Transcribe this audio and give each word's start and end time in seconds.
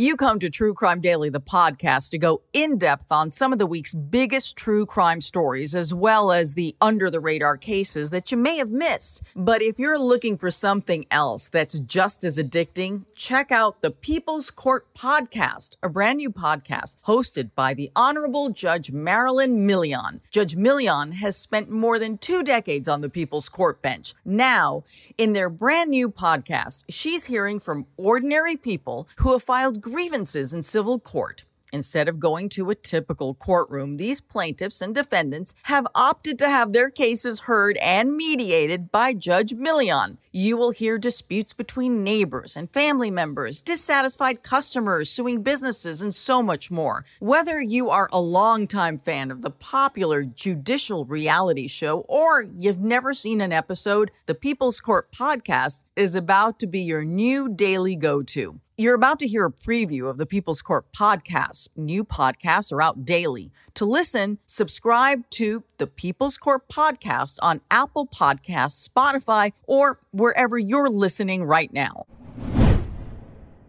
You 0.00 0.14
come 0.14 0.38
to 0.38 0.48
True 0.48 0.74
Crime 0.74 1.00
Daily, 1.00 1.28
the 1.28 1.40
podcast, 1.40 2.10
to 2.10 2.18
go 2.18 2.40
in 2.52 2.78
depth 2.78 3.10
on 3.10 3.32
some 3.32 3.52
of 3.52 3.58
the 3.58 3.66
week's 3.66 3.94
biggest 3.94 4.54
true 4.54 4.86
crime 4.86 5.20
stories, 5.20 5.74
as 5.74 5.92
well 5.92 6.30
as 6.30 6.54
the 6.54 6.76
under 6.80 7.10
the 7.10 7.18
radar 7.18 7.56
cases 7.56 8.10
that 8.10 8.30
you 8.30 8.38
may 8.38 8.58
have 8.58 8.70
missed. 8.70 9.24
But 9.34 9.60
if 9.60 9.76
you're 9.76 9.98
looking 9.98 10.38
for 10.38 10.52
something 10.52 11.04
else 11.10 11.48
that's 11.48 11.80
just 11.80 12.24
as 12.24 12.38
addicting, 12.38 13.06
check 13.16 13.50
out 13.50 13.80
the 13.80 13.90
People's 13.90 14.52
Court 14.52 14.86
Podcast, 14.94 15.74
a 15.82 15.88
brand 15.88 16.18
new 16.18 16.30
podcast 16.30 16.98
hosted 17.04 17.50
by 17.56 17.74
the 17.74 17.90
Honorable 17.96 18.50
Judge 18.50 18.92
Marilyn 18.92 19.66
Milian. 19.66 20.20
Judge 20.30 20.54
Milian 20.54 21.14
has 21.14 21.36
spent 21.36 21.70
more 21.70 21.98
than 21.98 22.18
two 22.18 22.44
decades 22.44 22.86
on 22.86 23.00
the 23.00 23.10
People's 23.10 23.48
Court 23.48 23.82
bench. 23.82 24.14
Now, 24.24 24.84
in 25.16 25.32
their 25.32 25.50
brand 25.50 25.90
new 25.90 26.08
podcast, 26.08 26.84
she's 26.88 27.26
hearing 27.26 27.58
from 27.58 27.84
ordinary 27.96 28.56
people 28.56 29.08
who 29.16 29.32
have 29.32 29.42
filed 29.42 29.87
grievances 29.88 30.54
in 30.54 30.62
civil 30.62 30.98
court. 30.98 31.44
Instead 31.72 32.08
of 32.08 32.18
going 32.18 32.48
to 32.48 32.70
a 32.70 32.74
typical 32.74 33.34
courtroom, 33.34 33.98
these 33.98 34.20
plaintiffs 34.20 34.80
and 34.80 34.94
defendants 34.94 35.54
have 35.64 35.86
opted 35.94 36.38
to 36.38 36.48
have 36.48 36.72
their 36.72 36.88
cases 36.88 37.40
heard 37.40 37.76
and 37.78 38.16
mediated 38.16 38.90
by 38.90 39.12
Judge 39.12 39.52
Milian. 39.52 40.16
You 40.32 40.56
will 40.56 40.70
hear 40.70 40.96
disputes 40.98 41.52
between 41.52 42.02
neighbors 42.02 42.56
and 42.56 42.70
family 42.70 43.10
members, 43.10 43.60
dissatisfied 43.60 44.42
customers 44.42 45.10
suing 45.10 45.42
businesses, 45.42 46.00
and 46.00 46.14
so 46.14 46.42
much 46.42 46.70
more. 46.70 47.04
Whether 47.18 47.60
you 47.60 47.90
are 47.90 48.08
a 48.12 48.20
longtime 48.20 48.98
fan 48.98 49.30
of 49.30 49.42
the 49.42 49.50
popular 49.50 50.22
judicial 50.22 51.04
reality 51.04 51.66
show 51.66 52.00
or 52.08 52.42
you've 52.42 52.80
never 52.80 53.12
seen 53.12 53.40
an 53.40 53.52
episode, 53.52 54.10
the 54.26 54.34
People's 54.34 54.80
Court 54.80 55.10
podcast 55.12 55.82
is 55.96 56.14
about 56.14 56.58
to 56.60 56.66
be 56.66 56.80
your 56.80 57.04
new 57.04 57.48
daily 57.48 57.96
go 57.96 58.22
to. 58.22 58.60
You're 58.80 58.94
about 58.94 59.18
to 59.18 59.26
hear 59.26 59.44
a 59.44 59.50
preview 59.50 60.08
of 60.08 60.18
the 60.18 60.24
People's 60.24 60.62
Court 60.62 60.84
podcast. 60.92 61.70
New 61.74 62.04
podcasts 62.04 62.70
are 62.70 62.80
out 62.80 63.04
daily. 63.04 63.50
To 63.74 63.84
listen, 63.84 64.38
subscribe 64.46 65.28
to 65.30 65.64
the 65.78 65.88
People's 65.88 66.38
Court 66.38 66.68
podcast 66.68 67.38
on 67.42 67.60
Apple 67.72 68.06
Podcasts, 68.06 68.88
Spotify, 68.88 69.50
or 69.66 69.98
wherever 70.12 70.56
you're 70.56 70.88
listening 70.88 71.42
right 71.42 71.72
now. 71.72 72.06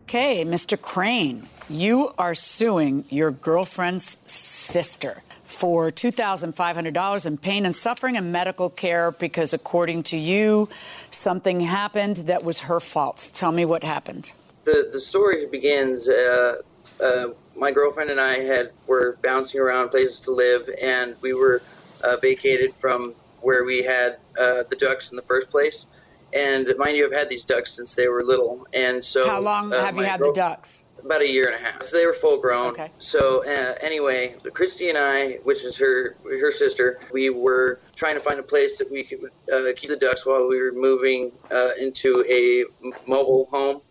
Okay, 0.03 0.45
Mr. 0.45 0.79
Crane, 0.79 1.47
you 1.67 2.11
are 2.19 2.35
suing 2.35 3.03
your 3.09 3.31
girlfriend's 3.31 4.19
sister 4.31 5.23
for 5.43 5.89
$2,500 5.89 7.25
in 7.25 7.37
pain 7.39 7.65
and 7.65 7.75
suffering 7.75 8.15
and 8.15 8.31
medical 8.31 8.69
care 8.69 9.09
because, 9.09 9.55
according 9.55 10.03
to 10.03 10.17
you, 10.17 10.69
something 11.09 11.61
happened 11.61 12.17
that 12.17 12.43
was 12.43 12.59
her 12.59 12.79
fault. 12.79 13.31
Tell 13.33 13.51
me 13.51 13.65
what 13.65 13.83
happened 13.83 14.33
the 14.65 14.89
the 14.91 15.01
story 15.01 15.45
begins. 15.45 16.07
Uh, 16.07 16.61
uh, 17.03 17.27
my 17.55 17.71
girlfriend 17.71 18.09
and 18.09 18.19
I 18.19 18.39
had 18.39 18.71
were 18.87 19.17
bouncing 19.21 19.59
around 19.59 19.89
places 19.89 20.19
to 20.21 20.31
live, 20.31 20.69
and 20.81 21.15
we 21.21 21.33
were 21.33 21.61
uh, 22.03 22.15
vacated 22.17 22.73
from 22.75 23.13
where 23.41 23.63
we 23.63 23.83
had 23.83 24.17
uh, 24.39 24.63
the 24.69 24.75
ducks 24.79 25.09
in 25.09 25.15
the 25.15 25.21
first 25.21 25.49
place. 25.49 25.85
And 26.33 26.67
mind 26.77 26.95
you, 26.95 27.05
I've 27.05 27.11
had 27.11 27.29
these 27.29 27.43
ducks 27.43 27.73
since 27.73 27.93
they 27.95 28.07
were 28.07 28.23
little, 28.23 28.67
and 28.73 29.03
so 29.03 29.27
how 29.27 29.41
long 29.41 29.73
uh, 29.73 29.83
have 29.83 29.97
you 29.97 30.03
had 30.03 30.19
the 30.19 30.31
ducks? 30.33 30.83
About 31.03 31.21
a 31.21 31.31
year 31.31 31.45
and 31.45 31.55
a 31.55 31.71
half. 31.71 31.83
So 31.83 31.95
they 31.95 32.05
were 32.05 32.13
full 32.13 32.37
grown. 32.41 32.71
Okay. 32.71 32.91
So 32.99 33.45
uh, 33.45 33.75
anyway, 33.81 34.35
Christy 34.53 34.89
and 34.89 34.97
I, 34.97 35.39
which 35.43 35.63
is 35.63 35.77
her 35.77 36.17
her 36.25 36.51
sister, 36.51 36.99
we 37.11 37.29
were 37.29 37.79
trying 37.95 38.15
to 38.15 38.19
find 38.19 38.37
a 38.39 38.43
place 38.43 38.77
that 38.77 38.91
we 38.91 39.05
could 39.05 39.19
uh, 39.51 39.71
keep 39.75 39.89
the 39.89 39.95
ducks 39.95 40.25
while 40.25 40.47
we 40.47 40.61
were 40.61 40.73
moving 40.73 41.31
uh, 41.51 41.69
into 41.79 42.23
a 42.29 42.65
mobile 43.07 43.47
home 43.49 43.81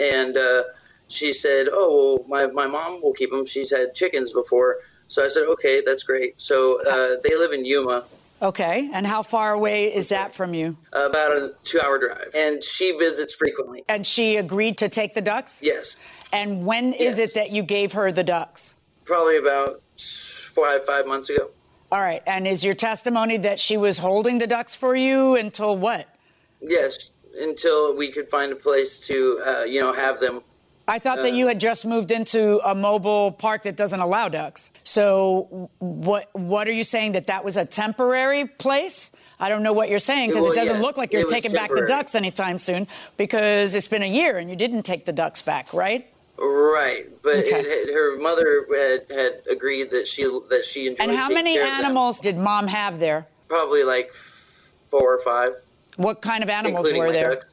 and 0.00 0.36
uh, 0.36 0.62
she 1.08 1.32
said, 1.32 1.68
"Oh, 1.70 2.24
well, 2.26 2.28
my 2.28 2.52
my 2.52 2.66
mom 2.66 3.02
will 3.02 3.12
keep 3.12 3.30
them. 3.30 3.46
She's 3.46 3.70
had 3.70 3.94
chickens 3.94 4.32
before." 4.32 4.76
So 5.08 5.24
I 5.24 5.28
said, 5.28 5.42
"Okay, 5.42 5.82
that's 5.84 6.02
great." 6.02 6.40
So 6.40 6.80
uh, 6.82 7.20
they 7.24 7.36
live 7.36 7.52
in 7.52 7.64
Yuma. 7.64 8.04
Okay, 8.42 8.88
and 8.94 9.06
how 9.06 9.22
far 9.22 9.52
away 9.52 9.94
is 9.94 10.08
that 10.08 10.34
from 10.34 10.54
you? 10.54 10.74
About 10.94 11.32
a 11.32 11.52
two-hour 11.64 11.98
drive, 11.98 12.30
and 12.34 12.64
she 12.64 12.96
visits 12.98 13.34
frequently. 13.34 13.84
And 13.86 14.06
she 14.06 14.36
agreed 14.36 14.78
to 14.78 14.88
take 14.88 15.12
the 15.12 15.20
ducks. 15.20 15.60
Yes. 15.62 15.94
And 16.32 16.64
when 16.64 16.94
is 16.94 17.18
Yes. 17.18 17.28
it 17.30 17.34
that 17.34 17.50
you 17.50 17.62
gave 17.62 17.92
her 17.92 18.10
the 18.10 18.24
ducks? 18.24 18.76
Probably 19.04 19.36
about 19.36 19.82
five 20.54 20.84
five 20.86 21.06
months 21.06 21.28
ago. 21.28 21.50
All 21.92 22.00
right, 22.00 22.22
and 22.26 22.46
is 22.46 22.64
your 22.64 22.74
testimony 22.74 23.36
that 23.38 23.58
she 23.60 23.76
was 23.76 23.98
holding 23.98 24.38
the 24.38 24.46
ducks 24.46 24.74
for 24.76 24.94
you 24.94 25.34
until 25.36 25.76
what? 25.76 26.06
Yes, 26.62 27.10
until 27.38 27.94
we 27.96 28.10
could 28.12 28.28
find 28.28 28.52
a 28.52 28.56
place 28.56 28.98
to, 29.00 29.42
uh, 29.46 29.62
you 29.64 29.80
know, 29.80 29.92
have 29.92 30.20
them. 30.20 30.42
I 30.88 30.98
thought 30.98 31.18
that 31.18 31.32
Uh, 31.32 31.36
you 31.36 31.46
had 31.46 31.60
just 31.60 31.84
moved 31.84 32.10
into 32.10 32.60
a 32.64 32.74
mobile 32.74 33.30
park 33.30 33.62
that 33.62 33.76
doesn't 33.76 34.00
allow 34.00 34.28
ducks. 34.28 34.70
So 34.82 35.70
what 35.78 36.28
what 36.32 36.66
are 36.66 36.72
you 36.72 36.82
saying 36.84 37.12
that 37.12 37.28
that 37.28 37.44
was 37.44 37.56
a 37.56 37.64
temporary 37.64 38.46
place? 38.46 39.12
I 39.38 39.48
don't 39.48 39.62
know 39.62 39.72
what 39.72 39.88
you're 39.88 40.00
saying 40.00 40.30
because 40.30 40.42
Well, 40.42 40.52
it 40.52 40.56
doesn't 40.56 40.76
yeah, 40.76 40.82
look 40.82 40.96
like 40.96 41.12
you're 41.12 41.24
taking 41.24 41.52
back 41.52 41.70
the 41.72 41.86
ducks 41.86 42.14
anytime 42.14 42.58
soon 42.58 42.88
because 43.16 43.74
it's 43.74 43.88
been 43.88 44.02
a 44.02 44.06
year 44.20 44.36
and 44.38 44.50
you 44.50 44.56
didn't 44.56 44.82
take 44.82 45.06
the 45.06 45.12
ducks 45.12 45.40
back, 45.42 45.72
right? 45.72 46.06
Right, 46.36 47.06
but 47.22 47.36
Okay. 47.36 47.60
it, 47.60 47.86
had- 47.86 47.94
her 47.94 48.16
mother 48.18 48.66
had, 48.74 49.16
had 49.16 49.42
agreed 49.48 49.90
that 49.92 50.08
she 50.08 50.24
that 50.24 50.64
she 50.66 50.88
enjoyed. 50.88 51.08
And 51.08 51.16
how 51.16 51.28
many 51.28 51.54
care 51.54 51.64
of 51.64 51.70
them. 51.70 51.84
animals 51.84 52.18
did 52.20 52.36
mom 52.36 52.66
have 52.66 52.98
there? 52.98 53.26
Probably 53.48 53.84
like 53.84 54.10
four 54.90 55.14
or 55.14 55.22
five. 55.22 55.52
What 55.96 56.22
kind 56.22 56.42
of 56.42 56.50
animals 56.50 56.86
including 56.86 57.02
were 57.02 57.12
there? 57.12 57.34
ducks. 57.34 57.46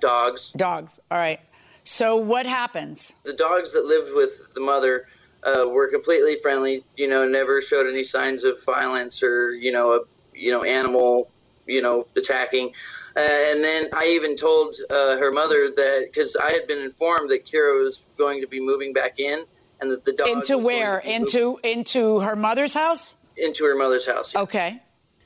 Dogs. 0.00 0.52
Dogs. 0.56 1.00
All 1.10 1.18
right. 1.18 1.40
So 1.84 2.16
what 2.16 2.46
happens? 2.46 3.12
The 3.24 3.32
dogs 3.32 3.72
that 3.72 3.84
lived 3.84 4.10
with 4.14 4.54
the 4.54 4.60
mother 4.60 5.08
uh, 5.42 5.68
were 5.68 5.88
completely 5.88 6.36
friendly. 6.42 6.84
You 6.96 7.08
know, 7.08 7.26
never 7.26 7.60
showed 7.62 7.86
any 7.88 8.04
signs 8.04 8.44
of 8.44 8.62
violence 8.64 9.22
or 9.22 9.50
you 9.54 9.72
know, 9.72 9.92
a 9.92 10.00
you 10.34 10.52
know, 10.52 10.62
animal, 10.62 11.30
you 11.66 11.82
know, 11.82 12.06
attacking. 12.16 12.72
Uh, 13.16 13.20
and 13.20 13.64
then 13.64 13.86
I 13.92 14.06
even 14.06 14.36
told 14.36 14.74
uh, 14.90 15.16
her 15.16 15.32
mother 15.32 15.70
that 15.74 16.08
because 16.12 16.36
I 16.36 16.52
had 16.52 16.68
been 16.68 16.78
informed 16.78 17.30
that 17.30 17.46
Kira 17.46 17.82
was 17.82 18.00
going 18.16 18.40
to 18.40 18.46
be 18.46 18.60
moving 18.60 18.92
back 18.92 19.18
in, 19.18 19.44
and 19.80 19.90
that 19.90 20.04
the 20.04 20.12
dog 20.12 20.28
Into 20.28 20.58
where? 20.58 21.00
to 21.00 21.06
be 21.06 21.12
Into 21.14 21.58
into 21.64 22.20
her 22.20 22.36
mother's 22.36 22.74
house? 22.74 23.14
into 23.36 23.64
her 23.64 23.76
mother's 23.76 24.04
house. 24.06 24.34
Okay. 24.34 24.82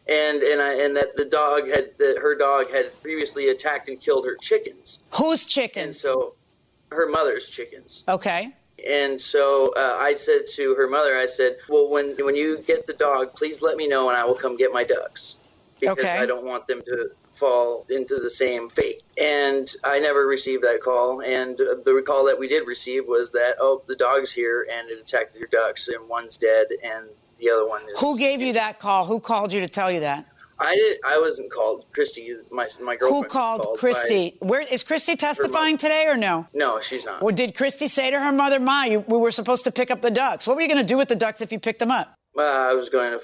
And 0.08 0.42
and 0.42 0.60
I, 0.60 0.74
and 0.82 0.96
that 0.96 1.16
the 1.16 1.24
dog 1.24 1.68
had 1.68 1.90
that 1.98 2.18
her 2.20 2.34
dog 2.34 2.70
had 2.70 2.86
previously 3.02 3.48
attacked 3.50 3.88
and 3.88 4.00
killed 4.00 4.24
her 4.26 4.36
chickens, 4.40 4.98
Whose 5.12 5.46
chickens? 5.46 5.86
and 5.86 5.96
so 5.96 6.34
her 6.90 7.08
mother's 7.08 7.46
chickens. 7.46 8.02
okay. 8.08 8.52
And 8.84 9.20
so 9.20 9.72
uh, 9.76 9.96
I 10.00 10.16
said 10.16 10.40
to 10.56 10.74
her 10.74 10.88
mother, 10.88 11.16
I 11.16 11.28
said, 11.28 11.56
"Well, 11.68 11.88
when 11.88 12.16
when 12.24 12.34
you 12.34 12.58
get 12.66 12.86
the 12.88 12.94
dog, 12.94 13.32
please 13.34 13.62
let 13.62 13.76
me 13.76 13.86
know, 13.86 14.08
and 14.08 14.18
I 14.18 14.24
will 14.24 14.34
come 14.34 14.56
get 14.56 14.72
my 14.72 14.82
ducks 14.82 15.36
because 15.80 15.98
Okay. 15.98 16.18
I 16.18 16.26
don't 16.26 16.44
want 16.44 16.66
them 16.66 16.82
to 16.86 17.10
fall 17.34 17.86
into 17.88 18.18
the 18.18 18.30
same 18.30 18.68
fate." 18.70 19.02
And 19.16 19.72
I 19.84 20.00
never 20.00 20.26
received 20.26 20.64
that 20.64 20.80
call. 20.82 21.20
And 21.20 21.60
uh, 21.60 21.76
the 21.84 22.02
call 22.04 22.24
that 22.26 22.36
we 22.40 22.48
did 22.48 22.66
receive 22.66 23.06
was 23.06 23.30
that, 23.32 23.54
"Oh, 23.60 23.82
the 23.86 23.94
dog's 23.94 24.32
here, 24.32 24.66
and 24.72 24.90
it 24.90 24.98
attacked 24.98 25.36
your 25.36 25.46
ducks, 25.52 25.86
and 25.86 26.08
one's 26.08 26.36
dead, 26.36 26.66
and 26.82 27.06
the 27.42 27.50
other 27.50 27.66
one 27.66 27.82
is." 27.82 27.98
Who 27.98 28.18
gave 28.18 28.40
you 28.40 28.52
that 28.54 28.78
call? 28.78 29.04
Who 29.06 29.20
called 29.20 29.52
you 29.52 29.60
to 29.60 29.68
tell 29.68 29.90
you 29.90 30.00
that? 30.00 30.26
I 30.58 30.76
did. 30.76 30.98
I 31.04 31.18
wasn't 31.18 31.50
called. 31.50 31.86
Christy, 31.92 32.34
my 32.50 32.68
my 32.80 32.94
girlfriend. 32.96 33.24
Who 33.24 33.28
called 33.28 33.62
by- 33.62 33.78
Christy? 33.78 34.36
Where 34.38 34.60
is 34.60 34.82
Christy 34.84 35.16
testifying 35.16 35.76
today 35.76 36.04
or 36.06 36.16
no? 36.16 36.46
no, 36.54 36.80
she's 36.80 37.04
not. 37.04 37.22
Or 37.22 37.32
did 37.32 37.56
Christy 37.56 37.88
say 37.88 38.10
to 38.10 38.20
her 38.20 38.32
mother, 38.32 38.60
Ma, 38.60 38.84
you, 38.84 39.00
we 39.00 39.18
were 39.18 39.32
supposed 39.32 39.64
to 39.64 39.72
pick 39.72 39.90
up 39.90 40.02
the 40.02 40.10
ducks? 40.10 40.46
What 40.46 40.56
were 40.56 40.62
you 40.62 40.68
going 40.68 40.84
to 40.84 40.86
do 40.86 40.96
with 40.96 41.08
the 41.08 41.16
ducks 41.16 41.40
if 41.40 41.50
you 41.50 41.58
picked 41.58 41.80
them 41.80 41.90
up? 41.90 42.14
Uh, 42.38 42.42
I 42.42 42.74
was 42.74 42.88
going 42.88 43.12
to 43.12 43.20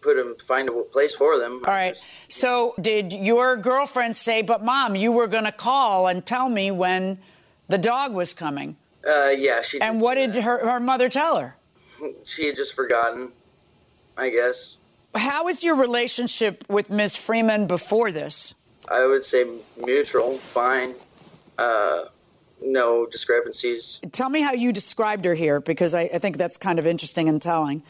put 0.00 0.16
them, 0.16 0.36
find 0.46 0.68
a 0.68 0.72
place 0.72 1.14
for 1.14 1.38
them. 1.38 1.62
All 1.66 1.72
right. 1.72 1.96
So 2.28 2.74
did 2.80 3.12
your 3.12 3.56
girlfriend 3.56 4.16
say, 4.16 4.42
but 4.42 4.64
mom, 4.64 4.94
you 4.94 5.10
were 5.10 5.26
going 5.26 5.44
to 5.44 5.52
call 5.52 6.06
and 6.06 6.24
tell 6.24 6.48
me 6.48 6.70
when 6.70 7.18
the 7.68 7.78
dog 7.78 8.14
was 8.14 8.32
coming? 8.32 8.76
Uh, 9.06 9.30
yeah, 9.30 9.62
she. 9.62 9.80
And 9.80 10.00
what 10.00 10.14
did 10.14 10.34
her, 10.36 10.64
her 10.70 10.80
mother 10.80 11.08
tell 11.08 11.38
her? 11.38 11.56
she 12.24 12.46
had 12.46 12.56
just 12.56 12.74
forgotten? 12.74 13.32
I 14.18 14.30
guess 14.30 14.76
How 15.14 15.44
was 15.44 15.62
your 15.64 15.76
relationship 15.76 16.64
with 16.68 16.90
Ms. 16.90 17.16
Freeman 17.16 17.66
before 17.66 18.10
this? 18.12 18.54
I 18.90 19.06
would 19.06 19.24
say 19.24 19.46
mutual, 19.84 20.36
fine. 20.36 20.94
Uh, 21.56 22.06
no 22.60 23.06
discrepancies. 23.06 23.98
Tell 24.12 24.28
me 24.28 24.42
how 24.42 24.52
you 24.52 24.72
described 24.72 25.24
her 25.24 25.34
here, 25.34 25.60
because 25.60 25.94
I, 25.94 26.02
I 26.14 26.18
think 26.18 26.36
that's 26.36 26.56
kind 26.56 26.78
of 26.78 26.86
interesting 26.86 27.28
and 27.28 27.40
telling. 27.40 27.82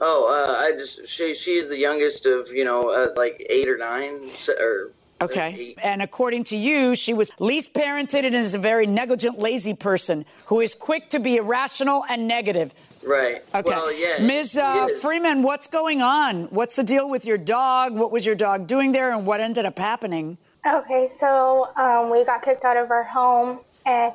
Oh, 0.00 0.28
uh, 0.28 0.52
I 0.60 0.72
just 0.72 1.08
she 1.08 1.34
she's 1.34 1.68
the 1.68 1.78
youngest 1.78 2.26
of 2.26 2.48
you 2.48 2.64
know 2.64 2.90
uh, 2.90 3.12
like 3.16 3.44
eight 3.48 3.68
or 3.68 3.76
nine 3.78 4.28
or 4.48 4.90
Okay. 5.24 5.74
And 5.82 6.02
according 6.02 6.44
to 6.44 6.56
you, 6.56 6.94
she 6.94 7.14
was 7.14 7.30
least 7.38 7.74
parented 7.74 8.24
and 8.24 8.34
is 8.34 8.54
a 8.54 8.58
very 8.58 8.86
negligent, 8.86 9.38
lazy 9.38 9.74
person 9.74 10.24
who 10.46 10.60
is 10.60 10.74
quick 10.74 11.08
to 11.10 11.18
be 11.18 11.36
irrational 11.36 12.04
and 12.10 12.28
negative. 12.28 12.74
right. 13.06 13.42
Okay. 13.54 13.68
Well, 13.68 13.92
yeah. 13.92 14.24
Ms. 14.24 14.56
Uh. 14.56 14.88
Freeman, 15.00 15.42
what's 15.42 15.66
going 15.66 16.02
on? 16.02 16.44
What's 16.46 16.76
the 16.76 16.84
deal 16.84 17.08
with 17.08 17.26
your 17.26 17.38
dog? 17.38 17.94
What 17.94 18.10
was 18.12 18.24
your 18.26 18.34
dog 18.34 18.66
doing 18.66 18.92
there 18.92 19.12
and 19.12 19.26
what 19.26 19.40
ended 19.40 19.64
up 19.64 19.78
happening? 19.78 20.38
Okay, 20.66 21.10
so 21.14 21.68
um, 21.76 22.08
we 22.10 22.24
got 22.24 22.42
kicked 22.42 22.64
out 22.64 22.78
of 22.78 22.90
our 22.90 23.02
home 23.04 23.60
and 23.84 24.14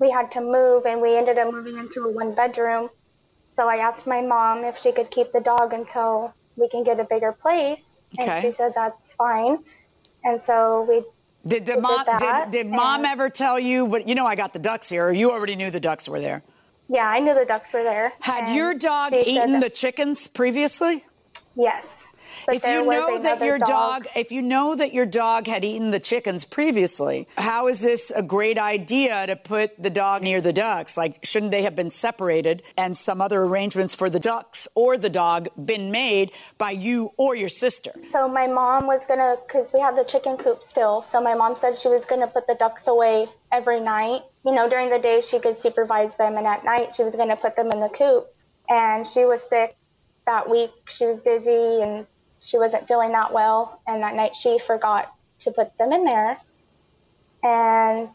we 0.00 0.10
had 0.10 0.32
to 0.32 0.40
move, 0.40 0.86
and 0.86 1.00
we 1.00 1.16
ended 1.16 1.38
up 1.38 1.52
moving 1.52 1.78
into 1.78 2.02
a 2.02 2.10
one 2.10 2.34
bedroom. 2.34 2.90
So 3.46 3.68
I 3.68 3.76
asked 3.76 4.06
my 4.08 4.20
mom 4.20 4.64
if 4.64 4.76
she 4.76 4.90
could 4.90 5.08
keep 5.10 5.30
the 5.30 5.40
dog 5.40 5.72
until 5.72 6.34
we 6.56 6.68
can 6.68 6.82
get 6.82 6.98
a 6.98 7.04
bigger 7.04 7.30
place, 7.30 8.02
and 8.18 8.42
she 8.42 8.50
said 8.50 8.72
that's 8.74 9.12
fine. 9.12 9.58
And 10.24 10.42
so 10.42 10.82
we 10.88 11.02
Did 11.46 11.66
the 11.66 11.76
We 11.76 11.80
mom 11.82 12.04
did 12.04 12.12
did, 12.12 12.20
that, 12.20 12.50
did 12.50 12.66
mom 12.68 13.04
ever 13.04 13.28
tell 13.30 13.58
you? 13.58 13.86
But 13.86 14.08
you 14.08 14.14
know, 14.14 14.26
I 14.26 14.34
got 14.36 14.52
the 14.52 14.58
ducks 14.58 14.88
here. 14.88 15.06
Or 15.08 15.12
you 15.12 15.30
already 15.30 15.56
knew 15.56 15.70
the 15.70 15.80
ducks 15.80 16.08
were 16.08 16.20
there. 16.20 16.42
Yeah, 16.88 17.08
I 17.08 17.20
knew 17.20 17.34
the 17.34 17.46
ducks 17.46 17.72
were 17.72 17.82
there. 17.82 18.12
Had 18.20 18.54
your 18.54 18.74
dog 18.74 19.14
eaten 19.14 19.60
the 19.60 19.70
chickens 19.70 20.26
previously? 20.26 21.04
Yes. 21.56 22.03
But 22.46 22.56
if 22.56 22.64
you 22.64 22.84
know 22.84 23.18
that 23.18 23.40
your 23.42 23.58
dog, 23.58 24.06
if 24.14 24.32
you 24.32 24.42
know 24.42 24.74
that 24.76 24.92
your 24.92 25.06
dog 25.06 25.46
had 25.46 25.64
eaten 25.64 25.90
the 25.90 26.00
chickens 26.00 26.44
previously, 26.44 27.28
how 27.36 27.68
is 27.68 27.80
this 27.82 28.10
a 28.10 28.22
great 28.22 28.58
idea 28.58 29.26
to 29.26 29.36
put 29.36 29.82
the 29.82 29.90
dog 29.90 30.22
near 30.22 30.40
the 30.40 30.52
ducks? 30.52 30.96
Like, 30.96 31.24
shouldn't 31.24 31.52
they 31.52 31.62
have 31.62 31.74
been 31.74 31.90
separated 31.90 32.62
and 32.76 32.96
some 32.96 33.20
other 33.20 33.42
arrangements 33.42 33.94
for 33.94 34.10
the 34.10 34.20
ducks 34.20 34.68
or 34.74 34.96
the 34.98 35.10
dog 35.10 35.48
been 35.64 35.90
made 35.90 36.32
by 36.58 36.70
you 36.70 37.12
or 37.16 37.34
your 37.34 37.48
sister? 37.48 37.92
So 38.08 38.28
my 38.28 38.46
mom 38.46 38.86
was 38.86 39.04
gonna, 39.04 39.36
cause 39.48 39.72
we 39.72 39.80
had 39.80 39.96
the 39.96 40.04
chicken 40.04 40.36
coop 40.36 40.62
still. 40.62 41.02
So 41.02 41.20
my 41.20 41.34
mom 41.34 41.56
said 41.56 41.78
she 41.78 41.88
was 41.88 42.04
gonna 42.04 42.28
put 42.28 42.46
the 42.46 42.54
ducks 42.54 42.86
away 42.86 43.28
every 43.52 43.80
night. 43.80 44.22
You 44.44 44.52
know, 44.52 44.68
during 44.68 44.90
the 44.90 44.98
day 44.98 45.20
she 45.20 45.38
could 45.38 45.56
supervise 45.56 46.14
them, 46.16 46.36
and 46.36 46.46
at 46.46 46.64
night 46.64 46.96
she 46.96 47.02
was 47.02 47.14
gonna 47.14 47.36
put 47.36 47.56
them 47.56 47.70
in 47.72 47.80
the 47.80 47.88
coop. 47.88 48.26
And 48.68 49.06
she 49.06 49.24
was 49.24 49.42
sick 49.42 49.76
that 50.26 50.48
week. 50.48 50.70
She 50.88 51.06
was 51.06 51.20
dizzy 51.20 51.82
and 51.82 52.06
she 52.44 52.58
wasn't 52.58 52.86
feeling 52.86 53.12
that 53.12 53.32
well. 53.32 53.80
And 53.86 54.02
that 54.02 54.14
night 54.14 54.36
she 54.36 54.58
forgot 54.58 55.12
to 55.40 55.50
put 55.50 55.76
them 55.78 55.92
in 55.92 56.04
there. 56.04 56.36
And 57.42 58.08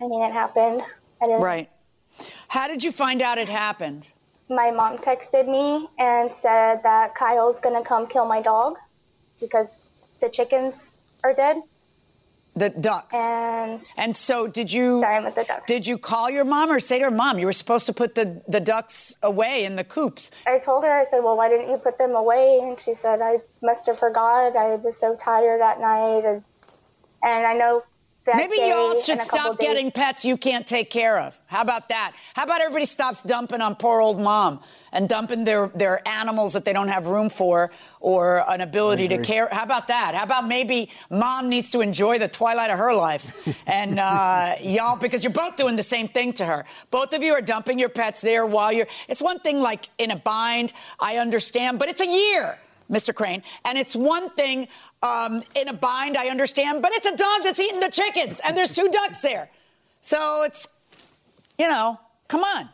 I 0.00 0.06
mean, 0.06 0.22
it 0.22 0.32
happened. 0.32 0.82
I 1.22 1.26
didn't, 1.26 1.40
Right. 1.40 1.70
How 2.48 2.66
did 2.68 2.84
you 2.84 2.92
find 2.92 3.20
out 3.20 3.38
it 3.38 3.48
happened? 3.48 4.08
my 4.48 4.70
mom 4.70 4.98
texted 4.98 5.48
me 5.48 5.88
and 5.98 6.32
said 6.32 6.82
that 6.84 7.14
Kyle's 7.14 7.58
gonna 7.58 7.82
come 7.82 8.06
kill 8.06 8.26
my 8.26 8.40
dog 8.40 8.78
because 9.40 9.86
the 10.20 10.28
chickens 10.28 10.92
are 11.24 11.32
dead. 11.32 11.56
The 12.56 12.70
ducks. 12.70 13.14
And 13.14 13.82
And 13.98 14.16
so, 14.16 14.46
did 14.46 14.72
you? 14.72 15.00
sorry, 15.02 15.22
the 15.30 15.44
ducks. 15.44 15.66
Did 15.66 15.86
you 15.86 15.98
call 15.98 16.30
your 16.30 16.44
mom 16.44 16.70
or 16.70 16.80
say 16.80 16.98
to 16.98 17.04
her 17.04 17.10
mom 17.10 17.38
you 17.38 17.44
were 17.44 17.52
supposed 17.52 17.84
to 17.86 17.92
put 17.92 18.14
the, 18.14 18.42
the 18.48 18.60
ducks 18.60 19.14
away 19.22 19.64
in 19.66 19.76
the 19.76 19.84
coops? 19.84 20.30
I 20.46 20.58
told 20.58 20.82
her, 20.84 20.90
I 20.90 21.04
said, 21.04 21.20
well, 21.22 21.36
why 21.36 21.50
didn't 21.50 21.68
you 21.70 21.76
put 21.76 21.98
them 21.98 22.14
away? 22.14 22.58
And 22.62 22.80
she 22.80 22.94
said, 22.94 23.20
I 23.20 23.40
must 23.62 23.86
have 23.86 23.98
forgot. 23.98 24.56
I 24.56 24.76
was 24.76 24.96
so 24.96 25.14
tired 25.16 25.60
that 25.60 25.80
night. 25.80 26.24
And, 26.24 26.42
and 27.22 27.46
I 27.46 27.52
know 27.52 27.82
Maybe 28.34 28.56
day 28.56 28.70
y'all 28.70 28.98
should 29.00 29.22
stop 29.22 29.58
getting 29.58 29.90
pets 29.90 30.24
you 30.24 30.36
can't 30.36 30.66
take 30.66 30.90
care 30.90 31.20
of. 31.20 31.38
How 31.46 31.62
about 31.62 31.88
that? 31.90 32.14
How 32.34 32.44
about 32.44 32.60
everybody 32.60 32.86
stops 32.86 33.22
dumping 33.22 33.60
on 33.60 33.76
poor 33.76 34.00
old 34.00 34.20
mom 34.20 34.60
and 34.92 35.08
dumping 35.08 35.44
their, 35.44 35.68
their 35.68 36.06
animals 36.08 36.54
that 36.54 36.64
they 36.64 36.72
don't 36.72 36.88
have 36.88 37.06
room 37.06 37.28
for 37.28 37.70
or 38.00 38.50
an 38.50 38.60
ability 38.60 39.08
to 39.08 39.18
care? 39.22 39.48
How 39.52 39.62
about 39.62 39.88
that? 39.88 40.14
How 40.14 40.24
about 40.24 40.48
maybe 40.48 40.90
mom 41.10 41.48
needs 41.48 41.70
to 41.72 41.80
enjoy 41.80 42.18
the 42.18 42.28
twilight 42.28 42.70
of 42.70 42.78
her 42.78 42.94
life? 42.94 43.46
and 43.66 43.98
uh, 43.98 44.54
y'all, 44.62 44.96
because 44.96 45.22
you're 45.22 45.32
both 45.32 45.56
doing 45.56 45.76
the 45.76 45.82
same 45.82 46.08
thing 46.08 46.32
to 46.34 46.44
her. 46.44 46.64
Both 46.90 47.12
of 47.12 47.22
you 47.22 47.32
are 47.34 47.42
dumping 47.42 47.78
your 47.78 47.90
pets 47.90 48.20
there 48.20 48.46
while 48.46 48.72
you're. 48.72 48.86
It's 49.08 49.22
one 49.22 49.40
thing 49.40 49.60
like 49.60 49.88
in 49.98 50.10
a 50.10 50.16
bind, 50.16 50.72
I 50.98 51.18
understand, 51.18 51.78
but 51.78 51.88
it's 51.88 52.00
a 52.00 52.06
year. 52.06 52.58
Mr. 52.90 53.14
Crane. 53.14 53.42
And 53.64 53.76
it's 53.78 53.94
one 53.96 54.30
thing 54.30 54.68
um, 55.02 55.42
in 55.54 55.68
a 55.68 55.72
bind, 55.72 56.16
I 56.16 56.28
understand, 56.28 56.82
but 56.82 56.92
it's 56.94 57.06
a 57.06 57.16
dog 57.16 57.40
that's 57.44 57.60
eating 57.60 57.80
the 57.80 57.90
chickens, 57.90 58.40
and 58.44 58.56
there's 58.56 58.72
two 58.72 58.88
ducks 58.90 59.20
there. 59.20 59.48
So 60.00 60.42
it's, 60.42 60.68
you 61.58 61.68
know, 61.68 61.98
come 62.28 62.44
on. 62.44 62.68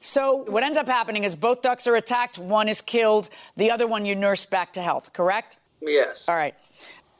So 0.00 0.44
what 0.48 0.62
ends 0.62 0.76
up 0.76 0.86
happening 0.86 1.24
is 1.24 1.34
both 1.34 1.62
ducks 1.62 1.86
are 1.86 1.96
attacked, 1.96 2.38
one 2.38 2.68
is 2.68 2.82
killed, 2.82 3.30
the 3.56 3.70
other 3.70 3.86
one 3.86 4.04
you 4.04 4.14
nurse 4.14 4.44
back 4.44 4.72
to 4.74 4.82
health, 4.82 5.12
correct? 5.14 5.56
Yes. 5.80 6.24
All 6.28 6.34
right. 6.34 6.54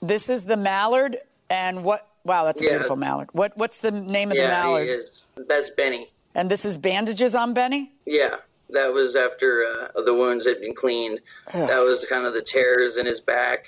This 0.03 0.29
is 0.29 0.45
the 0.45 0.57
mallard, 0.57 1.17
and 1.49 1.83
what? 1.83 2.07
Wow, 2.25 2.45
that's 2.45 2.61
a 2.61 2.65
Yeah. 2.65 2.71
beautiful 2.73 2.97
mallard. 2.97 3.29
What? 3.33 3.57
What's 3.57 3.81
the 3.81 3.91
name 3.91 4.31
of 4.31 4.37
the 4.37 4.43
yeah, 4.45 4.49
mallard? 4.49 4.87
he 4.87 4.93
is. 4.93 5.11
That's 5.49 5.71
Benny. 5.71 6.11
And 6.35 6.51
this 6.51 6.65
is 6.65 6.77
bandages 6.77 7.35
on 7.35 7.55
Benny. 7.55 7.93
Yeah, 8.05 8.37
that 8.75 8.93
was 8.93 9.17
after 9.17 9.65
uh, 9.97 10.03
the 10.03 10.13
wounds 10.15 10.47
had 10.47 10.61
been 10.61 10.75
cleaned. 10.75 11.21
That 11.53 11.81
was 11.81 12.05
kind 12.09 12.27
of 12.27 12.35
the 12.35 12.43
tears 12.43 12.97
in 12.97 13.07
his 13.07 13.21
back. 13.21 13.65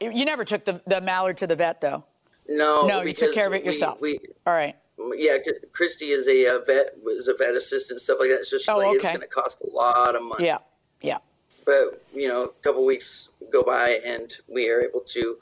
You 0.00 0.24
never 0.24 0.44
took 0.44 0.64
the, 0.64 0.80
the 0.86 1.00
mallard 1.00 1.36
to 1.38 1.46
the 1.46 1.56
vet, 1.56 1.80
though. 1.80 2.04
No, 2.48 2.86
No, 2.86 3.02
you 3.02 3.12
took 3.12 3.32
care 3.32 3.46
of 3.46 3.52
it 3.54 3.62
we- 3.62 3.66
yourself. 3.66 4.00
We, 4.00 4.18
All 4.46 4.52
right. 4.52 4.76
yeah, 5.16 5.36
Christy 5.72 6.10
is 6.10 6.26
a 6.26 6.56
uh, 6.56 6.58
vet, 6.66 6.94
was 7.02 7.28
a 7.28 7.34
vet 7.34 7.54
assistant, 7.54 8.00
stuff 8.02 8.18
like 8.20 8.30
that. 8.30 8.44
So 8.46 8.58
she's 8.58 8.68
Oh, 8.68 8.78
like, 8.78 8.96
it's 8.96 9.04
going 9.04 9.20
to 9.20 9.26
cost 9.28 9.58
a 9.62 9.70
lot 9.74 10.14
of 10.16 10.22
money. 10.22 10.46
Yeah. 10.46 10.58
Yeah. 11.00 11.18
But 11.64 12.02
you 12.14 12.26
know, 12.28 12.42
a 12.44 12.48
couple 12.64 12.84
weeks 12.84 13.28
go 13.52 13.62
by, 13.62 13.90
and 14.04 14.32
we 14.48 14.68
are 14.68 14.80
able 14.80 15.00
to 15.00 15.36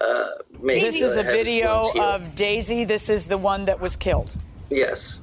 uh, 0.00 0.24
make. 0.60 0.82
This 0.82 1.00
is 1.00 1.16
a 1.16 1.22
video 1.22 1.90
of 1.98 2.34
Daisy. 2.34 2.84
This 2.84 3.08
is 3.08 3.26
the 3.26 3.38
one 3.38 3.64
that 3.64 3.80
was 3.80 3.96
killed. 3.96 4.34
Yes, 4.68 5.18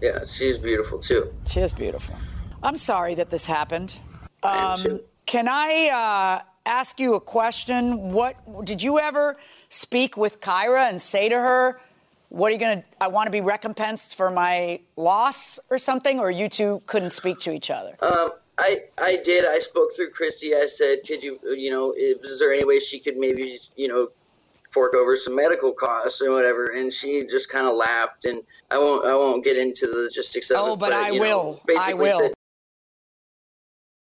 yeah, 0.00 0.24
she's 0.24 0.56
beautiful 0.56 0.98
too. 0.98 1.32
She 1.50 1.60
is 1.60 1.72
beautiful. 1.74 2.14
I'm 2.62 2.76
sorry 2.76 3.14
that 3.16 3.30
this 3.30 3.46
happened. 3.46 3.98
I 4.42 4.82
too. 4.82 5.00
Can 5.26 5.48
I 5.48 5.88
uh, 5.88 6.44
ask 6.66 7.00
you 7.00 7.14
a 7.14 7.20
question? 7.20 8.12
What 8.12 8.64
did 8.64 8.82
you 8.82 8.98
ever 8.98 9.36
speak 9.68 10.16
with 10.16 10.40
Kyra 10.40 10.88
and 10.88 11.00
say 11.00 11.28
to 11.28 11.34
her, 11.36 11.80
"What 12.28 12.48
are 12.48 12.52
you 12.52 12.58
going 12.58 12.78
to? 12.78 12.84
I 13.00 13.08
want 13.08 13.26
to 13.26 13.30
be 13.30 13.40
recompensed 13.40 14.14
for 14.14 14.30
my 14.30 14.80
loss 14.96 15.58
or 15.70 15.78
something," 15.78 16.20
or 16.20 16.30
you 16.30 16.48
two 16.48 16.82
couldn't 16.86 17.10
speak 17.10 17.40
to 17.40 17.52
each 17.52 17.70
other? 17.70 17.96
Um, 18.00 18.32
I 18.58 18.82
I 18.98 19.20
did. 19.24 19.44
I 19.44 19.58
spoke 19.58 19.94
through 19.96 20.10
Christy. 20.10 20.54
I 20.54 20.66
said, 20.66 20.98
"Could 21.06 21.22
you, 21.22 21.38
you 21.44 21.70
know, 21.70 21.94
is 21.96 22.38
there 22.38 22.52
any 22.52 22.64
way 22.64 22.78
she 22.78 23.00
could 23.00 23.16
maybe, 23.16 23.58
you 23.76 23.88
know, 23.88 24.08
fork 24.70 24.94
over 24.94 25.16
some 25.16 25.34
medical 25.34 25.72
costs 25.72 26.20
or 26.20 26.30
whatever?" 26.32 26.66
And 26.66 26.92
she 26.92 27.26
just 27.30 27.48
kind 27.48 27.66
of 27.66 27.74
laughed. 27.74 28.24
And 28.24 28.42
I 28.70 28.78
won't 28.78 29.06
I 29.06 29.14
won't 29.14 29.42
get 29.44 29.56
into 29.56 29.86
the 29.86 29.98
logistics 29.98 30.50
of 30.50 30.56
it. 30.56 30.60
Oh, 30.60 30.76
but 30.76 30.92
I 30.92 31.10
you 31.10 31.20
know, 31.20 31.60
will. 31.66 31.78
I 31.78 31.94
will. 31.94 32.18
said, 32.20 32.34